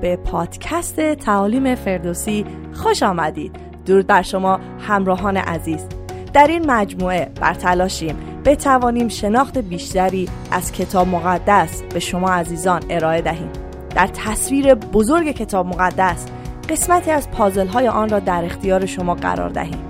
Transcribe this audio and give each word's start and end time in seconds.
به 0.00 0.16
پادکست 0.16 1.14
تعالیم 1.14 1.74
فردوسی 1.74 2.44
خوش 2.72 3.02
آمدید. 3.02 3.56
درود 3.86 4.06
بر 4.06 4.22
شما 4.22 4.60
همراهان 4.80 5.36
عزیز. 5.36 5.86
در 6.32 6.46
این 6.46 6.70
مجموعه 6.70 7.30
بر 7.40 7.54
تلاشیم 7.54 8.16
بتوانیم 8.44 9.08
شناخت 9.08 9.58
بیشتری 9.58 10.28
از 10.50 10.72
کتاب 10.72 11.08
مقدس 11.08 11.82
به 11.82 12.00
شما 12.00 12.30
عزیزان 12.30 12.82
ارائه 12.90 13.20
دهیم. 13.20 13.50
در 13.94 14.06
تصویر 14.06 14.74
بزرگ 14.74 15.30
کتاب 15.30 15.66
مقدس 15.66 16.26
قسمتی 16.68 17.10
از 17.10 17.30
پازل 17.30 17.66
های 17.66 17.88
آن 17.88 18.08
را 18.08 18.18
در 18.18 18.44
اختیار 18.44 18.86
شما 18.86 19.14
قرار 19.14 19.48
دهیم. 19.48 19.84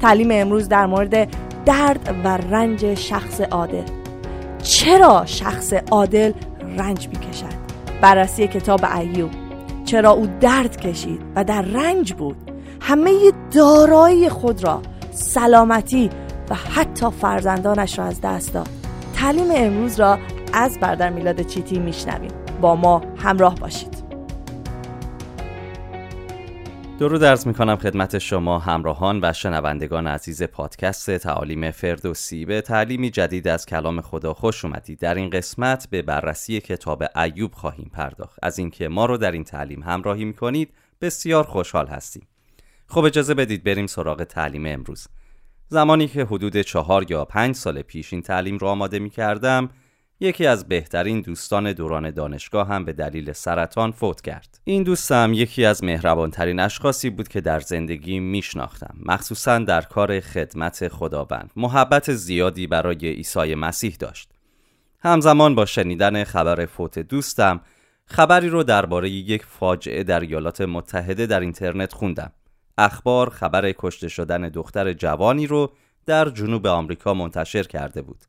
تعلیم 0.00 0.28
امروز 0.32 0.68
در 0.68 0.86
مورد 0.86 1.28
درد 1.64 2.14
و 2.24 2.28
رنج 2.28 2.94
شخص 2.94 3.40
عادل. 3.40 3.82
چرا 4.62 5.22
شخص 5.26 5.72
عادل 5.72 6.32
رنج 6.78 7.08
می‌کشد؟ 7.08 7.59
بررسی 8.00 8.48
کتاب 8.48 8.80
ایوب. 8.84 9.30
چرا 9.84 10.10
او 10.10 10.26
درد 10.40 10.80
کشید 10.80 11.20
و 11.36 11.44
در 11.44 11.62
رنج 11.62 12.12
بود. 12.12 12.36
همه 12.80 13.12
دارایی 13.52 14.28
خود 14.28 14.64
را 14.64 14.82
سلامتی 15.10 16.10
و 16.50 16.54
حتی 16.54 17.06
فرزندانش 17.10 17.98
را 17.98 18.04
از 18.04 18.20
دست 18.20 18.54
داد. 18.54 18.68
تعلیم 19.14 19.48
امروز 19.54 20.00
را 20.00 20.18
از 20.52 20.78
بردر 20.80 21.10
میلاد 21.10 21.42
چیتی 21.42 21.78
میشنویم. 21.78 22.30
با 22.60 22.76
ما 22.76 23.02
همراه 23.16 23.54
باشید. 23.54 23.99
درود 27.00 27.20
درز 27.20 27.46
می 27.46 27.54
کنم 27.54 27.76
خدمت 27.76 28.18
شما 28.18 28.58
همراهان 28.58 29.20
و 29.22 29.32
شنوندگان 29.32 30.06
عزیز 30.06 30.42
پادکست 30.42 31.10
تعالیم 31.16 31.70
فردوسی. 31.70 32.44
به 32.44 32.60
تعلیمی 32.60 33.10
جدید 33.10 33.48
از 33.48 33.66
کلام 33.66 34.00
خدا 34.00 34.34
خوش 34.34 34.64
اومدید. 34.64 34.98
در 34.98 35.14
این 35.14 35.30
قسمت 35.30 35.88
به 35.90 36.02
بررسی 36.02 36.60
کتاب 36.60 37.04
ایوب 37.16 37.54
خواهیم 37.54 37.90
پرداخت. 37.92 38.38
از 38.42 38.58
اینکه 38.58 38.88
ما 38.88 39.06
رو 39.06 39.16
در 39.16 39.32
این 39.32 39.44
تعلیم 39.44 39.82
همراهی 39.82 40.24
می 40.24 40.34
کنید 40.34 40.72
بسیار 41.00 41.44
خوشحال 41.44 41.86
هستیم. 41.86 42.26
خب 42.86 43.04
اجازه 43.04 43.34
بدید 43.34 43.64
بریم 43.64 43.86
سراغ 43.86 44.24
تعلیم 44.24 44.66
امروز. 44.66 45.08
زمانی 45.68 46.08
که 46.08 46.24
حدود 46.24 46.60
چهار 46.60 47.10
یا 47.10 47.24
پنج 47.24 47.54
سال 47.54 47.82
پیش 47.82 48.12
این 48.12 48.22
تعلیم 48.22 48.58
رو 48.58 48.66
آماده 48.66 48.98
می 48.98 49.10
کردم 49.10 49.70
یکی 50.22 50.46
از 50.46 50.68
بهترین 50.68 51.20
دوستان 51.20 51.72
دوران 51.72 52.10
دانشگاه 52.10 52.68
هم 52.68 52.84
به 52.84 52.92
دلیل 52.92 53.32
سرطان 53.32 53.92
فوت 53.92 54.20
کرد. 54.20 54.60
این 54.64 54.82
دوستم 54.82 55.32
یکی 55.34 55.64
از 55.64 55.84
مهربانترین 55.84 56.60
اشخاصی 56.60 57.10
بود 57.10 57.28
که 57.28 57.40
در 57.40 57.60
زندگی 57.60 58.20
میشناختم 58.20 58.94
مخصوصا 59.06 59.58
در 59.58 59.80
کار 59.80 60.20
خدمت 60.20 60.88
خداوند. 60.88 61.50
محبت 61.56 62.12
زیادی 62.12 62.66
برای 62.66 63.08
عیسی 63.08 63.54
مسیح 63.54 63.96
داشت. 63.98 64.30
همزمان 64.98 65.54
با 65.54 65.66
شنیدن 65.66 66.24
خبر 66.24 66.66
فوت 66.66 66.98
دوستم 66.98 67.60
خبری 68.04 68.48
رو 68.48 68.62
درباره 68.62 69.10
یک 69.10 69.44
فاجعه 69.44 70.02
در 70.02 70.20
ایالات 70.20 70.60
متحده 70.60 71.26
در 71.26 71.40
اینترنت 71.40 71.92
خوندم. 71.92 72.32
اخبار 72.78 73.30
خبر 73.30 73.72
کشته 73.78 74.08
شدن 74.08 74.48
دختر 74.48 74.92
جوانی 74.92 75.46
رو 75.46 75.72
در 76.06 76.28
جنوب 76.28 76.66
آمریکا 76.66 77.14
منتشر 77.14 77.62
کرده 77.62 78.02
بود. 78.02 78.24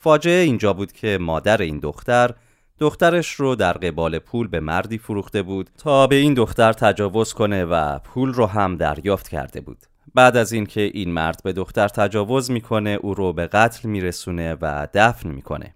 فاجعه 0.00 0.44
اینجا 0.44 0.72
بود 0.72 0.92
که 0.92 1.18
مادر 1.20 1.62
این 1.62 1.78
دختر 1.78 2.30
دخترش 2.78 3.32
رو 3.32 3.54
در 3.54 3.72
قبال 3.72 4.18
پول 4.18 4.48
به 4.48 4.60
مردی 4.60 4.98
فروخته 4.98 5.42
بود 5.42 5.70
تا 5.78 6.06
به 6.06 6.16
این 6.16 6.34
دختر 6.34 6.72
تجاوز 6.72 7.32
کنه 7.32 7.64
و 7.64 7.98
پول 7.98 8.32
رو 8.32 8.46
هم 8.46 8.76
دریافت 8.76 9.28
کرده 9.28 9.60
بود. 9.60 9.78
بعد 10.14 10.36
از 10.36 10.52
اینکه 10.52 10.80
این 10.80 11.12
مرد 11.12 11.40
به 11.44 11.52
دختر 11.52 11.88
تجاوز 11.88 12.50
می‌کنه 12.50 12.90
او 12.90 13.14
رو 13.14 13.32
به 13.32 13.46
قتل 13.46 13.88
میرسونه 13.88 14.56
و 14.60 14.88
دفن 14.94 15.28
می‌کنه. 15.28 15.74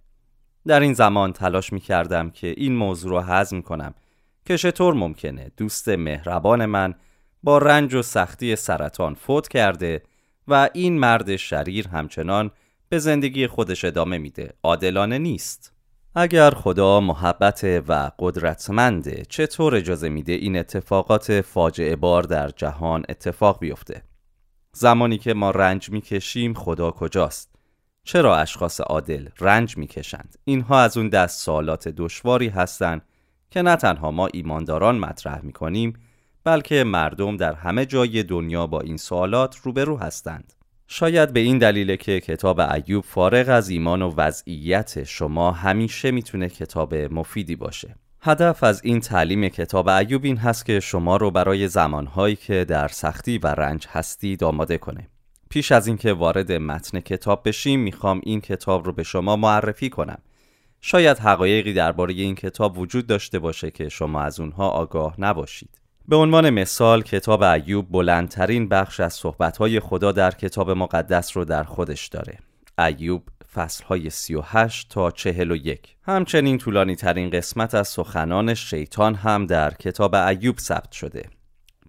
در 0.67 0.81
این 0.81 0.95
زمان 0.95 1.33
تلاش 1.33 1.73
می‌کردم 1.73 2.31
که 2.31 2.55
این 2.57 2.77
موضوع 2.77 3.11
رو 3.11 3.21
هضم 3.21 3.61
کنم 3.61 3.95
که 4.45 4.59
چطور 4.59 4.95
ممکنه 4.95 5.51
دوست 5.57 5.89
مهربان 5.89 6.67
من 6.67 6.95
با 7.43 7.59
رنج 7.59 7.95
و 7.95 8.03
سختی 8.03 8.57
سرطان 8.57 9.15
فوت 9.15 9.49
کرده 9.49 10.03
و 10.49 10.69
این 10.73 10.99
مرد 10.99 11.37
شریر 11.37 11.89
همچنان 11.89 12.51
به 12.93 12.99
زندگی 12.99 13.47
خودش 13.47 13.85
ادامه 13.85 14.19
میده. 14.19 14.53
عادلانه 14.63 15.19
نیست. 15.19 15.73
اگر 16.15 16.51
خدا 16.51 17.01
محبت 17.01 17.65
و 17.89 18.11
قدرتمنده 18.19 19.23
چطور 19.29 19.75
اجازه 19.75 20.09
میده 20.09 20.33
این 20.33 20.57
اتفاقات 20.57 21.41
فاجعه 21.41 21.97
بار 21.97 22.23
در 22.23 22.49
جهان 22.49 23.03
اتفاق 23.09 23.59
بیفته؟ 23.59 24.03
زمانی 24.73 25.19
که 25.19 25.35
ما 25.35 25.51
رنج 25.51 25.91
می‌کشیم 25.91 26.55
خدا 26.55 26.91
کجاست؟ 26.91 27.55
چرا 28.05 28.37
اشخاص 28.37 28.81
عادل 28.81 29.29
رنج 29.41 29.77
می‌کشند؟ 29.77 30.39
اینها 30.45 30.81
از 30.81 30.97
اون 30.97 31.09
دست 31.09 31.41
سوالات 31.41 31.89
دشواری 31.89 32.49
هستند 32.49 33.03
که 33.51 33.63
نه 33.63 33.77
تنها 33.77 34.11
ما 34.11 34.27
ایمانداران 34.27 34.99
مطرح 34.99 35.41
می‌کنیم 35.45 35.93
بلکه 36.45 36.85
مردم 36.85 37.37
در 37.37 37.55
همه 37.55 37.87
جای 37.87 38.23
دنیا 38.23 38.67
با 38.67 38.81
این 38.81 38.97
سوالات 38.97 39.57
روبرو 39.57 39.97
هستند. 39.97 40.53
شاید 40.87 41.33
به 41.33 41.41
این 41.41 41.59
دلیل 41.59 41.97
که 41.97 42.21
کتاب 42.21 42.61
ایوب 42.61 43.05
فارغ 43.05 43.49
از 43.49 43.69
ایمان 43.69 44.03
و 44.03 44.15
وضعیت 44.17 45.05
شما 45.05 45.53
همیشه 45.53 46.11
می‌تونه 46.11 46.49
کتاب 46.49 46.95
مفیدی 46.95 47.57
باشه. 47.57 47.97
هدف 48.21 48.65
از 48.65 48.81
این 48.85 49.01
تعلیم 49.01 49.49
کتاب 49.49 49.89
ایوب 49.89 50.25
این 50.25 50.37
هست 50.37 50.67
که 50.67 50.81
شما 50.81 51.17
رو 51.17 51.31
برای 51.31 51.69
زمانهایی 51.69 52.37
که 52.37 52.65
در 52.65 52.89
سختی 52.89 53.39
و 53.39 53.47
رنج 53.47 53.87
هستید 53.91 54.45
آماده 54.45 54.79
کنه. 54.79 55.09
پیش 55.51 55.73
از 55.73 55.87
اینکه 55.87 56.13
وارد 56.13 56.53
متن 56.53 57.01
کتاب 57.01 57.43
بشیم 57.49 57.81
می‌خوام 57.81 58.21
این 58.25 58.41
کتاب 58.41 58.87
رو 58.87 58.93
به 58.93 59.03
شما 59.03 59.37
معرفی 59.37 59.91
کنم. 59.91 60.19
شاید 60.81 61.19
حقایقی 61.19 61.73
درباره 61.73 62.15
این 62.15 62.35
کتاب 62.35 62.79
وجود 62.79 63.07
داشته 63.07 63.39
باشه 63.39 63.71
که 63.71 63.89
شما 63.89 64.21
از 64.23 64.41
اونها 64.41 64.69
آگاه 64.69 65.15
نباشید. 65.19 65.82
به 66.09 66.17
عنوان 66.17 66.51
مثال 66.51 67.03
کتاب 67.03 67.43
ایوب 67.43 67.91
بلندترین 67.91 68.69
بخش 68.69 69.01
از 69.01 69.15
صحبتهای 69.15 69.81
خدا 69.81 70.13
در 70.13 70.31
کتاب 70.31 70.71
مقدس 70.71 71.37
رو 71.37 71.45
در 71.45 71.63
خودش 71.63 72.09
داره. 72.09 72.39
ایوب 72.79 73.23
فصلهای 73.55 74.11
38 74.11 74.89
تا 74.89 75.11
41 75.11 75.97
همچنین 76.03 76.59
طولانی 76.59 76.97
ترین 76.97 77.31
قسمت 77.31 77.75
از 77.75 77.89
سخنان 77.89 78.55
شیطان 78.55 79.15
هم 79.15 79.47
در 79.47 79.75
کتاب 79.75 80.15
ایوب 80.15 80.59
ثبت 80.59 80.93
شده. 80.93 81.29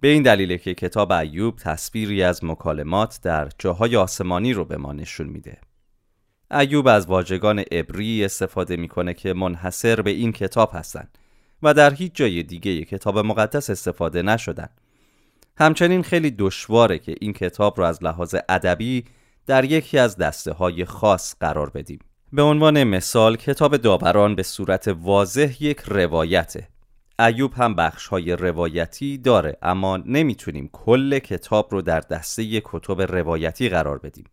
به 0.00 0.08
این 0.08 0.22
دلیل 0.22 0.56
که 0.56 0.74
کتاب 0.74 1.12
ایوب 1.12 1.56
تصویری 1.56 2.22
از 2.22 2.44
مکالمات 2.44 3.18
در 3.22 3.48
جاهای 3.58 3.96
آسمانی 3.96 4.52
رو 4.52 4.64
به 4.64 4.76
ما 4.76 4.92
نشون 4.92 5.26
میده. 5.26 5.58
ایوب 6.50 6.88
از 6.88 7.06
واژگان 7.06 7.58
عبری 7.58 8.24
استفاده 8.24 8.76
می‌کنه 8.76 9.14
که 9.14 9.32
منحصر 9.32 10.02
به 10.02 10.10
این 10.10 10.32
کتاب 10.32 10.70
هستند. 10.74 11.18
و 11.64 11.74
در 11.74 11.94
هیچ 11.94 12.12
جای 12.14 12.42
دیگه 12.42 12.84
کتاب 12.84 13.18
مقدس 13.18 13.70
استفاده 13.70 14.22
نشدن. 14.22 14.68
همچنین 15.56 16.02
خیلی 16.02 16.30
دشواره 16.30 16.98
که 16.98 17.14
این 17.20 17.32
کتاب 17.32 17.78
رو 17.78 17.84
از 17.84 18.04
لحاظ 18.04 18.34
ادبی 18.48 19.04
در 19.46 19.64
یکی 19.64 19.98
از 19.98 20.16
دسته 20.16 20.52
های 20.52 20.84
خاص 20.84 21.34
قرار 21.40 21.70
بدیم. 21.70 21.98
به 22.32 22.42
عنوان 22.42 22.84
مثال 22.84 23.36
کتاب 23.36 23.76
داوران 23.76 24.34
به 24.34 24.42
صورت 24.42 24.88
واضح 24.88 25.56
یک 25.60 25.80
روایته. 25.80 26.68
ایوب 27.18 27.52
هم 27.54 27.74
بخش 27.74 28.06
های 28.06 28.36
روایتی 28.36 29.18
داره 29.18 29.56
اما 29.62 29.96
نمی‌تونیم 29.96 30.70
کل 30.72 31.18
کتاب 31.18 31.68
رو 31.72 31.82
در 31.82 32.00
دسته 32.00 32.62
کتب 32.64 33.02
روایتی 33.02 33.68
قرار 33.68 33.98
بدیم. 33.98 34.24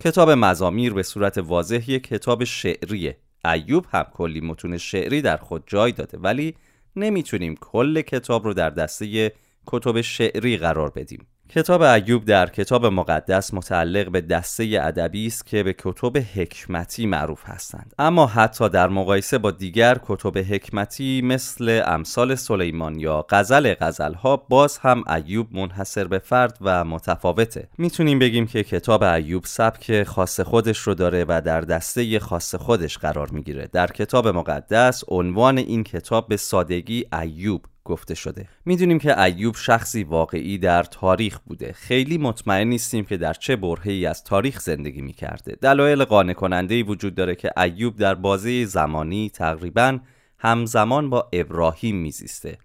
کتاب 0.00 0.30
مزامیر 0.30 0.92
به 0.92 1.02
صورت 1.02 1.38
واضح 1.38 1.90
یک 1.90 2.06
کتاب 2.06 2.44
شعریه. 2.44 3.16
ایوب 3.44 3.86
هم 3.90 4.06
کلی 4.14 4.40
متون 4.40 4.78
شعری 4.78 5.22
در 5.22 5.36
خود 5.36 5.64
جای 5.66 5.92
داده 5.92 6.18
ولی 6.18 6.54
نمی‌تونیم 6.96 7.54
کل 7.54 8.00
کتاب 8.00 8.44
رو 8.44 8.54
در 8.54 8.70
دسته 8.70 9.32
کتب 9.66 10.00
شعری 10.00 10.56
قرار 10.56 10.90
بدیم. 10.90 11.26
کتاب 11.52 11.82
ایوب 11.82 12.24
در 12.24 12.46
کتاب 12.46 12.86
مقدس 12.86 13.54
متعلق 13.54 14.10
به 14.10 14.20
دسته 14.20 14.78
ادبی 14.82 15.26
است 15.26 15.46
که 15.46 15.62
به 15.62 15.74
کتب 15.78 16.16
حکمتی 16.34 17.06
معروف 17.06 17.42
هستند. 17.44 17.94
اما 17.98 18.26
حتی 18.26 18.68
در 18.68 18.88
مقایسه 18.88 19.38
با 19.38 19.50
دیگر 19.50 19.98
کتب 20.06 20.38
حکمتی 20.38 21.22
مثل 21.22 21.82
امثال 21.86 22.34
سلیمان 22.34 23.00
یا 23.00 23.26
غزل 23.30 23.74
غزلها 23.80 24.36
باز 24.36 24.78
هم 24.78 25.04
ایوب 25.16 25.46
منحصر 25.52 26.04
به 26.04 26.18
فرد 26.18 26.58
و 26.60 26.84
متفاوته. 26.84 27.68
می‌تونیم 27.78 28.18
بگیم 28.18 28.46
که 28.46 28.62
کتاب 28.62 29.02
ایوب 29.02 29.44
سبک 29.46 30.02
خاص 30.02 30.40
خودش 30.40 30.78
رو 30.78 30.94
داره 30.94 31.24
و 31.28 31.40
در 31.44 31.60
دسته 31.60 32.18
خاص 32.18 32.54
خودش 32.54 32.98
قرار 32.98 33.30
می‌گیره. 33.30 33.68
در 33.72 33.86
کتاب 33.86 34.28
مقدس 34.28 35.04
عنوان 35.08 35.58
این 35.58 35.84
کتاب 35.84 36.28
به 36.28 36.36
سادگی 36.36 37.04
ایوب 37.20 37.66
گفته 37.90 38.14
شده. 38.14 38.48
می‌دونیم 38.64 38.98
که 38.98 39.22
ایوب 39.22 39.56
شخصی 39.56 40.04
واقعی 40.04 40.58
در 40.58 40.82
تاریخ 40.82 41.38
بوده. 41.38 41.72
خیلی 41.72 42.18
مطمئن 42.18 42.68
نیستیم 42.68 43.04
که 43.04 43.16
در 43.16 43.32
چه 43.32 43.56
برهی 43.56 44.06
از 44.06 44.24
تاریخ 44.24 44.60
زندگی 44.60 45.02
می‌کرده. 45.02 45.56
دلایل 45.60 46.04
قانع 46.04 46.32
کننده 46.32 46.82
وجود 46.82 47.14
داره 47.14 47.34
که 47.34 47.50
ایوب 47.60 47.96
در 47.96 48.14
بازه 48.14 48.64
زمانی 48.64 49.30
تقریبا 49.30 49.98
همزمان 50.38 51.10
با 51.10 51.28
ابراهیم 51.32 51.96
میزیسته 51.96 52.58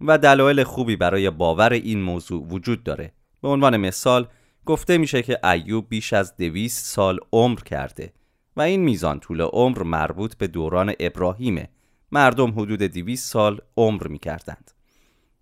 و 0.00 0.18
دلایل 0.18 0.64
خوبی 0.64 0.96
برای 0.96 1.30
باور 1.30 1.72
این 1.72 2.02
موضوع 2.02 2.46
وجود 2.48 2.82
داره. 2.82 3.12
به 3.42 3.48
عنوان 3.48 3.76
مثال 3.76 4.26
گفته 4.66 4.98
میشه 4.98 5.22
که 5.22 5.46
ایوب 5.46 5.88
بیش 5.88 6.12
از 6.12 6.36
دویست 6.36 6.86
سال 6.86 7.18
عمر 7.32 7.60
کرده 7.60 8.12
و 8.56 8.60
این 8.60 8.80
میزان 8.80 9.20
طول 9.20 9.40
عمر 9.40 9.82
مربوط 9.82 10.36
به 10.36 10.46
دوران 10.46 10.92
ابراهیمه. 11.00 11.68
مردم 12.14 12.50
حدود 12.50 12.82
200 12.82 13.32
سال 13.32 13.60
عمر 13.76 14.06
می 14.06 14.18
کردند. 14.18 14.70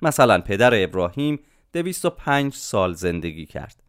مثلا 0.03 0.41
پدر 0.41 0.83
ابراهیم 0.83 1.39
205 1.73 2.55
سال 2.55 2.95
زندگی 2.95 3.47
کرد. 3.47 3.83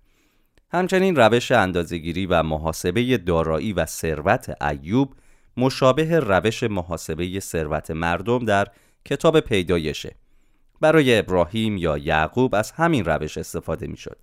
همچنین 0.72 1.16
روش 1.16 1.52
اندازهگیری 1.52 2.26
و 2.26 2.44
محاسبه 2.44 3.18
دارایی 3.18 3.74
و 3.74 3.86
ثروت 3.86 4.64
ایوب 4.64 5.14
مشابه 5.58 6.20
روش 6.20 6.64
محاسبه 6.64 7.40
ثروت 7.40 7.92
مردم 7.92 8.46
در 8.46 8.68
کتاب 9.06 9.40
پیدایشه. 9.40 10.16
برای 10.82 11.20
ابراهیم 11.20 11.78
یا 11.78 11.98
یعقوب 11.98 12.56
از 12.56 12.72
همین 12.72 13.06
روش 13.06 13.38
استفاده 13.38 13.88
می 13.88 13.98
شد. 13.98 14.18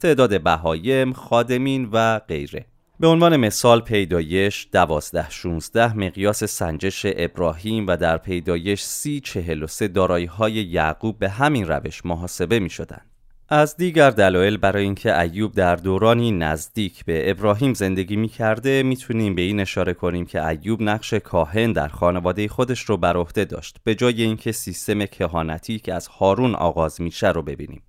تعداد 0.00 0.42
بهایم، 0.42 1.12
خادمین 1.12 1.88
و 1.92 2.18
غیره. 2.18 2.66
به 3.00 3.06
عنوان 3.06 3.36
مثال 3.36 3.80
پیدایش 3.80 4.68
دوازده 4.72 5.30
16 5.30 5.98
مقیاس 5.98 6.44
سنجش 6.44 7.06
ابراهیم 7.06 7.86
و 7.86 7.96
در 7.96 8.18
پیدایش 8.18 8.82
سی 8.82 9.20
چهل 9.20 9.62
و 9.62 9.66
سه 9.66 9.88
دارایی 9.88 10.26
های 10.26 10.52
یعقوب 10.52 11.18
به 11.18 11.28
همین 11.28 11.68
روش 11.68 12.06
محاسبه 12.06 12.58
می 12.58 12.70
شدن. 12.70 13.00
از 13.48 13.76
دیگر 13.76 14.10
دلایل 14.10 14.56
برای 14.56 14.84
اینکه 14.84 15.20
ایوب 15.20 15.52
در 15.52 15.76
دورانی 15.76 16.32
نزدیک 16.32 17.04
به 17.04 17.30
ابراهیم 17.30 17.74
زندگی 17.74 18.16
می 18.16 18.28
کرده 18.28 18.82
می‌تونیم 18.82 19.34
به 19.34 19.42
این 19.42 19.60
اشاره 19.60 19.94
کنیم 19.94 20.26
که 20.26 20.46
ایوب 20.46 20.82
نقش 20.82 21.14
کاهن 21.14 21.72
در 21.72 21.88
خانواده 21.88 22.48
خودش 22.48 22.80
رو 22.80 22.96
بر 22.96 23.16
عهده 23.16 23.44
داشت 23.44 23.76
به 23.84 23.94
جای 23.94 24.22
اینکه 24.22 24.52
سیستم 24.52 25.06
کهانتی 25.06 25.78
که 25.78 25.94
از 25.94 26.06
هارون 26.06 26.54
آغاز 26.54 27.00
میشه 27.00 27.30
رو 27.30 27.42
ببینیم. 27.42 27.82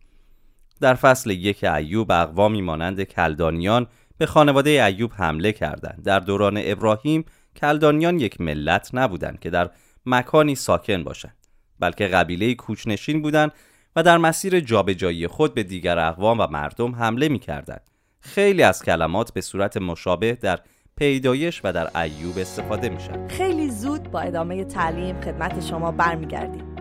در 0.82 0.94
فصل 0.94 1.30
یک 1.30 1.64
ایوب 1.64 2.12
اقوامی 2.12 2.62
مانند 2.62 3.04
کلدانیان 3.04 3.88
به 4.18 4.26
خانواده 4.26 4.70
ایوب 4.70 5.12
حمله 5.14 5.52
کردند. 5.52 6.04
در 6.04 6.20
دوران 6.20 6.62
ابراهیم 6.64 7.26
کلدانیان 7.56 8.20
یک 8.20 8.42
ملت 8.42 8.90
نبودند 8.94 9.40
که 9.40 9.50
در 9.50 9.70
مکانی 10.06 10.56
ساکن 10.56 11.04
باشند 11.04 11.36
بلکه 11.80 12.08
قبیله 12.08 12.56
کوچنشین 12.56 13.22
بودند 13.22 13.52
و 13.96 14.04
در 14.04 14.18
مسیر 14.18 14.60
جابجایی 14.60 15.28
خود 15.28 15.54
به 15.54 15.64
دیگر 15.64 16.00
اقوام 16.00 16.40
و 16.40 16.48
مردم 16.48 16.96
حمله 16.96 17.30
می 17.30 17.40
کردند. 17.40 17.82
خیلی 18.20 18.64
از 18.64 18.84
کلمات 18.84 19.34
به 19.34 19.42
صورت 19.42 19.78
مشابه 19.78 20.34
در 20.34 20.60
پیدایش 20.98 21.62
و 21.64 21.74
در 21.74 22.02
ایوب 22.02 22.38
استفاده 22.38 22.90
میشن 22.90 23.28
خیلی 23.28 23.70
زود 23.70 24.12
با 24.12 24.20
ادامه 24.20 24.64
تعلیم 24.64 25.22
خدمت 25.22 25.66
شما 25.66 25.92
برمیگردیم 25.92 26.76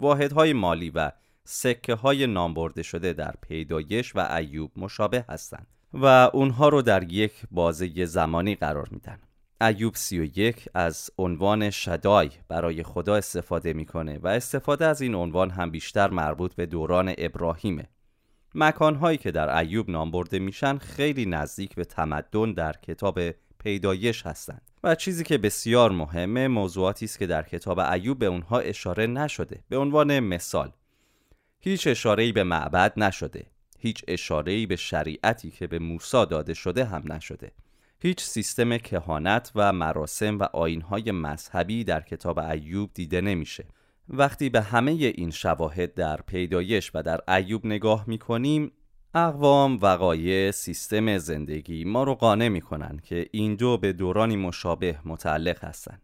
واحدهای 0.00 0.52
مالی 0.52 0.90
و 0.90 1.10
سکه 1.50 1.94
های 1.94 2.26
نامبرده 2.26 2.82
شده 2.82 3.12
در 3.12 3.34
پیدایش 3.48 4.16
و 4.16 4.20
ایوب 4.20 4.70
مشابه 4.76 5.24
هستند 5.28 5.66
و 5.92 6.04
اونها 6.32 6.68
رو 6.68 6.82
در 6.82 7.12
یک 7.12 7.32
بازه 7.50 8.04
زمانی 8.04 8.54
قرار 8.54 8.88
میدن. 8.90 9.18
ایوب 9.60 9.94
31 9.94 10.68
از 10.74 11.10
عنوان 11.18 11.70
شدای 11.70 12.30
برای 12.48 12.82
خدا 12.82 13.14
استفاده 13.16 13.72
می‌کنه 13.72 14.18
و 14.22 14.26
استفاده 14.26 14.86
از 14.86 15.00
این 15.00 15.14
عنوان 15.14 15.50
هم 15.50 15.70
بیشتر 15.70 16.10
مربوط 16.10 16.54
به 16.54 16.66
دوران 16.66 17.14
ابراهیمه. 17.18 17.88
مکانهایی 18.54 19.18
که 19.18 19.30
در 19.30 19.58
ایوب 19.58 19.90
نام 19.90 20.10
برده 20.10 20.38
میشن 20.38 20.78
خیلی 20.78 21.26
نزدیک 21.26 21.74
به 21.74 21.84
تمدن 21.84 22.52
در 22.52 22.72
کتاب 22.72 23.20
پیدایش 23.58 24.26
هستند 24.26 24.62
و 24.84 24.94
چیزی 24.94 25.24
که 25.24 25.38
بسیار 25.38 25.90
مهمه 25.90 26.48
موضوعاتی 26.48 27.04
است 27.04 27.18
که 27.18 27.26
در 27.26 27.42
کتاب 27.42 27.78
ایوب 27.78 28.18
به 28.18 28.26
اونها 28.26 28.58
اشاره 28.58 29.06
نشده. 29.06 29.64
به 29.68 29.78
عنوان 29.78 30.20
مثال 30.20 30.72
هیچ 31.60 31.86
اشاره‌ای 31.86 32.32
به 32.32 32.44
معبد 32.44 32.92
نشده. 32.96 33.46
هیچ 33.78 34.04
اشاره‌ای 34.08 34.66
به 34.66 34.76
شریعتی 34.76 35.50
که 35.50 35.66
به 35.66 35.78
موسی 35.78 36.26
داده 36.26 36.54
شده 36.54 36.84
هم 36.84 37.12
نشده. 37.12 37.52
هیچ 38.00 38.20
سیستم 38.20 38.78
کهانت 38.78 39.52
و 39.54 39.72
مراسم 39.72 40.38
و 40.38 40.42
آینهای 40.42 41.12
مذهبی 41.12 41.84
در 41.84 42.00
کتاب 42.00 42.38
ایوب 42.38 42.90
دیده 42.94 43.20
نمیشه. 43.20 43.64
وقتی 44.08 44.48
به 44.48 44.60
همه 44.60 44.90
این 44.90 45.30
شواهد 45.30 45.94
در 45.94 46.16
پیدایش 46.16 46.90
و 46.94 47.02
در 47.02 47.20
ایوب 47.34 47.66
نگاه 47.66 48.04
می‌کنیم 48.06 48.72
اقوام 49.14 49.78
وقایع 49.82 50.50
سیستم 50.50 51.18
زندگی 51.18 51.84
ما 51.84 52.04
رو 52.04 52.14
قانع 52.14 52.48
می‌کنن 52.48 53.00
که 53.02 53.26
این 53.32 53.54
دو 53.54 53.78
به 53.78 53.92
دورانی 53.92 54.36
مشابه 54.36 54.98
متعلق 55.04 55.64
هستند 55.64 56.02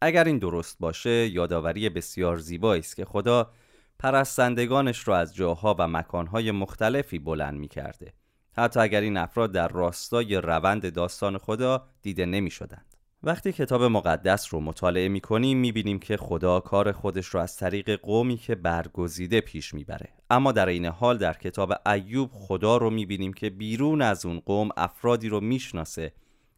اگر 0.00 0.24
این 0.24 0.38
درست 0.38 0.76
باشه 0.80 1.10
یادآوری 1.10 1.88
بسیار 1.88 2.38
زیبایی 2.38 2.80
است 2.80 2.96
که 2.96 3.04
خدا 3.04 3.50
پرستندگانش 3.98 5.08
را 5.08 5.16
از 5.16 5.34
جاها 5.34 5.76
و 5.78 5.88
مکانهای 5.88 6.50
مختلفی 6.50 7.18
بلند 7.18 7.58
می 7.58 7.68
کرده. 7.68 8.12
حتی 8.56 8.80
اگر 8.80 9.00
این 9.00 9.16
افراد 9.16 9.52
در 9.52 9.68
راستای 9.68 10.36
روند 10.36 10.92
داستان 10.92 11.38
خدا 11.38 11.86
دیده 12.02 12.26
نمی 12.26 12.50
شدند. 12.50 12.94
وقتی 13.26 13.52
کتاب 13.52 13.82
مقدس 13.82 14.54
رو 14.54 14.60
مطالعه 14.60 15.08
می 15.08 15.20
کنیم 15.20 15.58
می 15.58 15.72
بینیم 15.72 15.98
که 15.98 16.16
خدا 16.16 16.60
کار 16.60 16.92
خودش 16.92 17.26
رو 17.26 17.40
از 17.40 17.56
طریق 17.56 18.00
قومی 18.00 18.36
که 18.36 18.54
برگزیده 18.54 19.40
پیش 19.40 19.74
می‌بره 19.74 20.08
اما 20.30 20.52
در 20.52 20.66
این 20.66 20.86
حال 20.86 21.18
در 21.18 21.32
کتاب 21.32 21.72
ایوب 21.86 22.30
خدا 22.32 22.76
رو 22.76 22.90
می 22.90 23.06
بینیم 23.06 23.32
که 23.32 23.50
بیرون 23.50 24.02
از 24.02 24.26
اون 24.26 24.40
قوم 24.40 24.68
افرادی 24.76 25.28
رو 25.28 25.40
می‌شناسه 25.40 26.12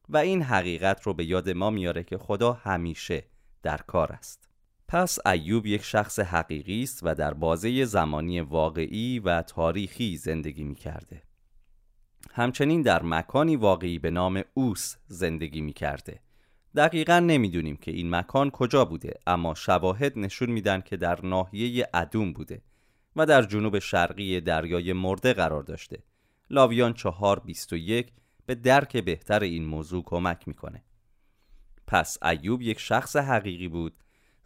و 0.09 0.17
این 0.17 0.43
حقیقت 0.43 1.03
رو 1.03 1.15
به 1.15 1.25
یاد 1.25 1.51
ما 1.51 1.71
میاره 1.71 2.05
که 2.05 2.19
خدا 2.19 2.53
همیشه 2.53 3.25
در 3.63 3.77
کار 3.77 4.13
است 4.13 4.46
پس 4.89 5.27
ایوب 5.27 5.67
یک 5.67 5.83
شخص 5.83 6.19
حقیقی 6.19 6.83
است 6.83 7.01
و 7.03 7.15
در 7.15 7.35
بازه 7.35 7.85
زمانی 7.85 8.41
واقعی 8.41 9.19
و 9.19 9.43
تاریخی 9.43 10.17
زندگی 10.17 10.65
می 10.65 10.75
کرده. 10.75 11.23
همچنین 12.33 12.83
در 12.83 13.03
مکانی 13.03 13.57
واقعی 13.57 13.99
به 13.99 14.11
نام 14.11 14.43
اوس 14.55 14.97
زندگی 15.07 15.61
می 15.61 15.73
کرده. 15.73 16.21
دقیقا 16.77 17.19
نمی‌دونیم 17.19 17.77
که 17.77 17.91
این 17.91 18.11
مکان 18.11 18.51
کجا 18.51 18.85
بوده 18.85 19.15
اما 19.27 19.55
شواهد 19.55 20.19
نشون 20.19 20.51
میدن 20.51 20.81
که 20.81 20.97
در 20.97 21.27
ناحیه 21.27 21.89
ادوم 21.95 22.33
بوده 22.33 22.63
و 23.17 23.27
در 23.27 23.43
جنوب 23.43 23.79
شرقی 23.79 24.41
دریای 24.41 24.93
مرده 24.93 25.33
قرار 25.33 25.63
داشته. 25.63 26.03
لاویان 26.51 26.93
چهار 26.93 27.39
بیست 27.41 27.73
و 27.73 27.77
یک 27.77 28.13
به 28.47 28.55
درک 28.55 28.97
بهتر 28.97 29.41
این 29.41 29.65
موضوع 29.65 30.03
کمک 30.07 30.49
می‌کنه. 30.49 30.83
پس 31.87 32.19
ایوب 32.23 32.63
یک 32.63 32.81
شخص 32.81 33.17
حقیقی 33.17 33.69
بود 33.69 33.93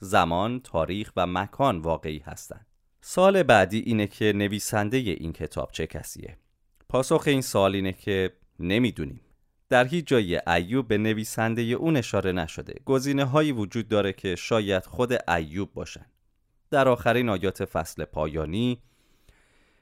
زمان، 0.01 0.61
تاریخ 0.61 1.13
و 1.17 1.27
مکان 1.27 1.79
واقعی 1.79 2.19
هستند. 2.19 2.67
سال 3.01 3.43
بعدی 3.43 3.79
اینه 3.79 4.07
که 4.07 4.33
نویسنده 4.33 4.97
این 4.97 5.33
کتاب 5.33 5.71
چه 5.73 5.87
کسیه؟ 5.87 6.37
پاسخ 6.89 7.23
این 7.27 7.41
سال 7.41 7.75
اینه 7.75 7.93
که 7.93 8.33
نمی‌دونیم. 8.59 9.21
در 9.69 9.87
هیچ 9.87 10.07
جای 10.07 10.41
ایوب 10.47 10.89
به 10.89 10.99
نویسنده 10.99 11.63
اون 11.63 11.97
اشاره 11.97 12.33
نشده. 12.33 12.75
گزینه 12.85 13.25
هایی 13.25 13.53
وجود 13.53 13.89
داره 13.89 14.13
که 14.13 14.37
شاید 14.37 14.87
خود 14.87 15.31
ایوب 15.31 15.75
باشن. 15.75 16.07
در 16.71 16.89
آخرین 16.89 17.29
آیات 17.29 17.65
فصل 17.65 18.05
پایانی 18.05 18.83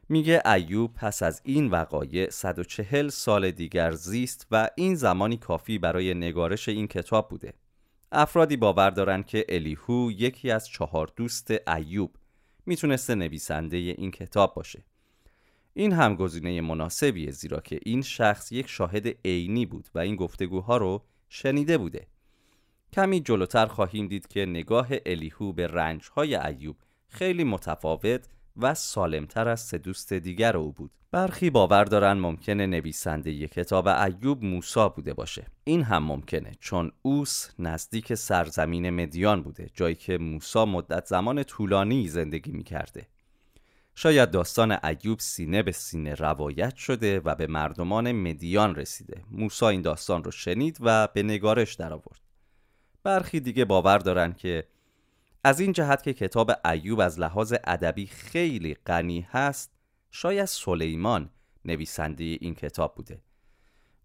میگه 0.09 0.43
ایوب 0.47 0.95
پس 0.95 1.23
از 1.23 1.41
این 1.45 1.67
وقایع 1.71 2.31
140 2.31 3.09
سال 3.09 3.51
دیگر 3.51 3.93
زیست 3.93 4.47
و 4.51 4.71
این 4.77 4.95
زمانی 4.95 5.37
کافی 5.37 5.79
برای 5.79 6.15
نگارش 6.15 6.69
این 6.69 6.87
کتاب 6.87 7.29
بوده. 7.29 7.55
افرادی 8.13 8.57
باور 8.57 8.91
دارند 8.91 9.27
که 9.27 9.47
الیهو 9.49 10.11
یکی 10.13 10.51
از 10.51 10.69
چهار 10.69 11.13
دوست 11.17 11.69
ایوب 11.69 12.17
می‌تونسته 12.67 13.15
نویسنده 13.15 13.77
این 13.77 14.11
کتاب 14.11 14.55
باشه. 14.55 14.85
این 15.75 15.93
هم 15.93 16.15
گزینه 16.15 16.61
مناسبیه 16.61 17.31
زیرا 17.31 17.61
که 17.61 17.81
این 17.83 18.03
شخص 18.03 18.53
یک 18.53 18.69
شاهد 18.69 19.07
عینی 19.25 19.67
بود 19.67 19.89
و 19.95 19.99
این 19.99 20.17
گفتگوها 20.17 20.77
رو 20.77 21.05
شنیده 21.29 21.79
بوده. 21.79 22.07
کمی 22.93 23.21
جلوتر 23.21 23.67
خواهیم 23.67 24.09
دید 24.09 24.27
که 24.27 24.47
نگاه 24.47 24.89
الیهو 25.07 25.53
به 25.53 25.67
رنجهای 25.67 26.35
ایوب 26.35 26.77
خیلی 27.09 27.45
متفاوت 27.45 28.29
و 28.59 28.75
سالمتر 28.75 29.49
از 29.49 29.61
سه 29.61 29.79
دوست 29.79 30.13
دیگر 30.13 30.57
او 30.57 30.73
بود. 30.73 30.91
برخی 31.11 31.51
باور 31.51 31.85
دارن 31.85 32.13
ممکنه 32.13 32.67
نویسنده 32.67 33.33
ی 33.33 33.49
کتاب 33.49 33.87
ایوب 33.87 34.45
موسا 34.45 34.89
بوده 34.89 35.15
باشه. 35.15 35.47
این 35.65 35.83
هم 35.83 36.05
ممکنه 36.05 36.53
چون 36.61 36.93
اوس 37.03 37.51
نزدیک 37.59 38.15
سرزمین 38.15 38.91
مدیان 38.91 39.43
بوده 39.43 39.71
جایی 39.75 39.95
که 39.95 40.19
موسا 40.19 40.67
مدت 40.67 41.07
زمان 41.07 41.43
طولانی 41.43 42.09
زندگی 42.09 42.53
می‌کرده. 42.53 43.07
شاید 43.95 44.31
داستان 44.31 44.79
ایوب 44.85 45.19
سینه 45.21 45.63
به 45.63 45.73
سینه 45.73 46.15
روایت 46.15 46.77
شده 46.77 47.21
و 47.21 47.35
به 47.35 47.47
مردمان 47.47 48.13
مدیان 48.13 48.75
رسیده. 48.75 49.23
موسا 49.31 49.69
این 49.69 49.83
داستان 49.83 50.25
رو 50.25 50.31
شنید 50.31 50.79
و 50.81 51.09
به 51.15 51.23
نگارش 51.23 51.75
درآورد. 51.75 52.21
برخی 53.03 53.41
دیگه 53.41 53.65
باور 53.65 53.99
دارن 53.99 54.33
که 54.33 54.65
از 55.49 55.61
این 55.61 55.73
جهت 55.73 56.03
که 56.03 56.13
کتاب 56.13 56.53
ایوب 56.65 57.01
از 57.01 57.21
لحاظ 57.21 57.55
ادبی 57.65 58.07
خیلی 58.07 58.75
غنی 58.75 59.27
هست 59.31 59.73
شاید 60.11 60.45
سلیمان 60.45 61.31
نویسنده 61.65 62.25
این 62.25 62.55
کتاب 62.55 62.95
بوده. 62.95 63.23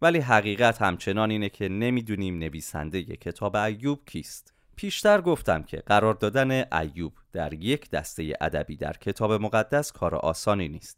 ولی 0.02 0.20
حقیقت 0.20 0.82
همچنان 0.82 1.32
اینه 1.32 1.50
که 1.50 1.70
نمی‌دونیم 1.70 2.38
نویسنده 2.38 3.04
کتاب 3.04 3.56
ایوب 3.56 4.00
کیست. 4.06 4.54
پیشتر 4.76 5.22
گفتم 5.22 5.64
که 5.64 5.78
قرار 5.78 6.14
دادن 6.14 6.52
ایوب 6.74 7.14
در 7.34 7.54
یک 7.54 7.90
دسته 7.90 8.34
ادبی 8.42 8.78
در 8.78 8.94
کتاب 8.94 9.32
مقدس 9.32 9.92
کار 9.92 10.16
آسانی 10.16 10.68
نیست. 10.68 10.98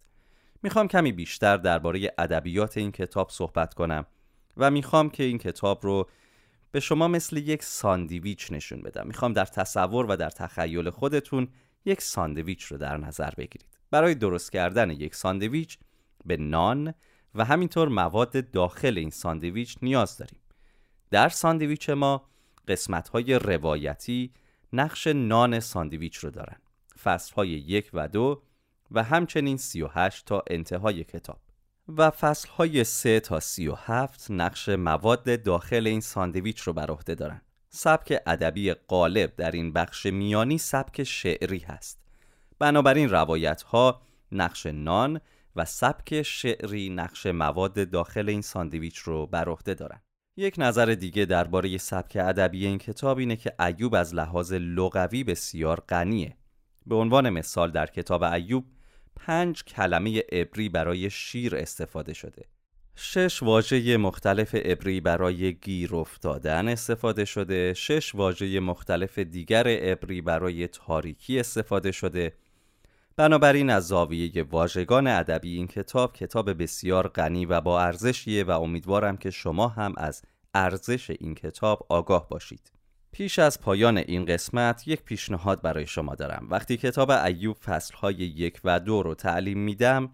می‌خوام 0.64 0.88
کمی 0.88 1.12
بیشتر 1.12 1.58
درباره 1.58 2.12
ادبیات 2.18 2.78
این 2.78 2.92
کتاب 2.92 3.30
صحبت 3.30 3.74
کنم 3.74 4.06
و 4.58 4.72
می‌خوام 4.72 5.10
که 5.10 5.24
این 5.24 5.38
کتاب 5.38 5.80
رو 5.84 6.10
به 6.75 6.82
شما 6.82 7.08
مثل 7.08 7.38
یک 7.38 7.63
ساندویچ 7.63 8.51
نشون 8.51 8.82
بدم. 8.82 9.08
می‌خوام 9.08 9.34
در 9.34 9.46
تصور 9.46 10.05
و 10.05 10.15
در 10.15 10.29
تخیل 10.29 10.89
خودتون 10.89 11.48
یک 11.86 12.01
ساندویچ 12.01 12.63
رو 12.63 12.77
در 12.77 12.98
نظر 12.98 13.29
بگیرید. 13.29 13.77
برای 13.91 14.15
درست 14.15 14.51
کردن 14.51 14.91
یک 14.91 15.15
ساندویچ 15.15 15.77
به 16.25 16.38
نان 16.38 16.94
و 17.36 17.46
همینطور 17.46 17.88
مواد 17.88 18.51
داخل 18.51 18.98
این 18.98 19.10
ساندویچ 19.10 19.77
نیاز 19.82 20.17
داریم. 20.17 20.39
در 21.12 21.29
ساندویچ 21.29 21.89
ما 21.89 22.29
قسمت 22.67 23.10
های 23.10 23.39
روایتی 23.39 24.34
نقش 24.74 25.08
نان 25.08 25.60
ساندویچ 25.60 26.17
رو 26.17 26.29
دارن. 26.29 26.58
فصل 27.03 27.36
های 27.36 27.50
یک 27.50 27.89
و 27.94 28.08
دو 28.08 28.41
و 28.91 29.03
همچنین 29.03 29.58
سی 29.58 29.82
و 29.82 29.88
هشت 29.88 30.25
تا 30.25 30.44
انتهای 30.48 31.03
کتاب. 31.03 31.45
و 31.88 32.10
فصل 32.10 32.50
های 32.50 32.84
سه 32.84 33.20
تا 33.20 33.39
سی 33.39 33.68
و 33.68 33.75
هفت 33.75 34.32
نقش 34.32 34.70
مواد 34.70 35.44
داخل 35.44 35.88
این 35.88 36.01
ساندویچ 36.01 36.62
رو 36.62 36.74
بر 36.74 36.92
عهده 36.92 37.15
دارن. 37.15 37.42
سبک 37.70 38.22
ادبی 38.25 38.74
غالب 38.74 39.36
در 39.36 39.51
این 39.51 39.74
بخش 39.74 40.06
میانی 40.06 40.58
سبک 40.58 41.04
شعری 41.04 41.60
هست. 41.60 42.00
بنابراین 42.60 43.10
روایت 43.10 43.62
ها 43.62 44.01
نقش 44.32 44.65
نان 44.65 45.22
و 45.56 45.65
سبک 45.65 46.22
شعری 46.22 46.89
نقش 46.89 47.25
مواد 47.25 47.89
داخل 47.89 48.30
این 48.30 48.42
ساندویچ 48.42 48.98
رو 48.98 49.27
بر 49.27 49.50
عهده 49.50 49.74
دارن. 49.74 50.01
یک 50.38 50.56
نظر 50.58 50.86
دیگه 50.86 51.25
درباره 51.25 51.77
سبک 51.77 52.18
ادبی 52.22 52.65
این 52.65 52.77
کتاب 52.77 53.18
اینه 53.18 53.36
که 53.36 53.54
ایوب 53.60 53.96
از 53.96 54.15
لحاظ 54.15 54.54
لغوی 54.54 55.24
بسیار 55.24 55.80
غنیه. 55.89 56.38
به 56.86 56.96
عنوان 56.96 57.30
مثال 57.30 57.72
در 57.72 57.86
کتاب 57.86 58.24
ایوب 58.24 58.65
پنج 59.16 59.64
کلمه 59.64 60.24
عبری 60.32 60.70
برای 60.70 61.10
شیر 61.10 61.56
استفاده 61.56 62.14
شده. 62.14 62.46
شش 62.96 63.44
واژه 63.44 63.98
مختلف 63.98 64.56
عبری 64.56 65.02
برای 65.02 65.54
گیر 65.54 65.96
افتادن 65.96 66.68
استفاده 66.68 67.26
شده. 67.26 67.74
شش 67.74 68.16
واژه 68.16 68.60
مختلف 68.60 69.20
دیگر 69.20 69.68
عبری 69.68 70.22
برای 70.22 70.68
تاریکی 70.68 71.40
استفاده 71.40 71.92
شده. 71.92 72.34
بنابراین 73.18 73.70
از 73.70 73.88
زاویه 73.88 74.44
واژگان 74.44 75.08
ادبی 75.08 75.56
این 75.56 75.68
کتاب 75.68 76.14
کتاب 76.14 76.64
بسیار 76.64 77.08
غنی 77.08 77.46
و 77.46 77.62
با 77.62 77.82
ارزشیه 77.82 78.44
و 78.44 78.52
امیدوارم 78.52 79.18
که 79.18 79.32
شما 79.32 79.68
هم 79.68 79.94
از 79.98 80.22
ارزش 80.54 81.10
این 81.10 81.36
کتاب 81.36 81.86
آگاه 81.90 82.30
باشید. 82.30 82.75
پیش 83.18 83.40
از 83.40 83.62
پایان 83.62 83.98
این 83.98 84.26
قسمت 84.26 84.88
یک 84.88 85.02
پیشنهاد 85.02 85.62
برای 85.62 85.88
شما 85.88 86.16
دارم. 86.16 86.48
وقتی 86.50 86.78
کتاب 86.78 87.10
ایوب 87.12 87.58
فصلهای 87.58 88.16
یک 88.16 88.60
و 88.64 88.80
دو 88.80 89.04
رو 89.04 89.16
تعلیم 89.16 89.60
میدم 89.60 90.10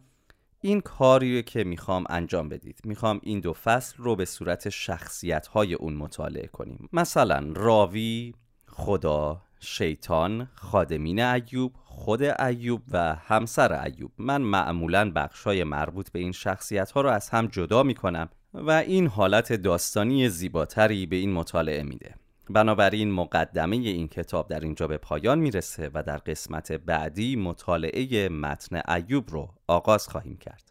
این 0.62 0.82
کاری 0.82 1.44
که 1.44 1.64
می‌خوام 1.64 2.04
انجام 2.10 2.50
بدید. 2.50 2.80
می‌خوام 2.84 3.20
این 3.24 3.40
دو 3.40 3.54
فصل 3.54 3.96
رو 3.98 4.16
به 4.16 4.26
صورت 4.26 4.70
شخصیت 4.70 5.48
های 5.48 5.74
اون 5.74 5.94
مطالعه 5.94 6.48
کنیم. 6.48 6.90
مثلا 6.94 7.52
راوی، 7.56 8.34
خدا، 8.68 9.42
شیطان، 9.60 10.50
خادمین 10.56 11.20
ایوب، 11.20 11.74
خود 11.84 12.24
ایوب 12.24 12.82
و 12.92 13.16
همسر 13.16 13.84
ایوب. 13.84 14.12
من 14.18 14.42
معمولا 14.42 15.12
بخشای 15.12 15.64
مربوط 15.64 16.12
به 16.12 16.20
این 16.20 16.32
شخصیت 16.32 16.92
ها 16.92 17.02
رو 17.02 17.10
از 17.10 17.30
هم 17.30 17.48
جدا 17.48 17.84
می 17.84 17.94
کنم 17.94 18.30
و 18.54 18.72
این 18.72 19.08
حالت 19.08 19.54
داستانی 19.54 20.30
زیباتری 20.30 21.06
به 21.06 21.16
این 21.16 21.34
مطالعه 21.34 21.84
میده. 21.84 22.16
بنابراین 22.50 23.12
مقدمه 23.12 23.76
این 23.76 24.08
کتاب 24.08 24.48
در 24.48 24.60
اینجا 24.60 24.88
به 24.88 24.98
پایان 24.98 25.40
می‌رسه 25.40 25.90
و 25.94 26.04
در 26.04 26.18
قسمت 26.18 26.72
بعدی 26.72 27.36
مطالعه 27.36 28.30
متن 28.30 28.82
ایوب 28.96 29.30
رو 29.30 29.50
آغاز 29.68 30.08
خواهیم 30.08 30.38
کرد. 30.38 30.64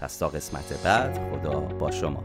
پس 0.00 0.18
تا 0.18 0.28
قسمت 0.28 0.82
بعد 0.84 1.18
خدا 1.30 1.60
با 1.60 1.90
شما. 1.90 2.22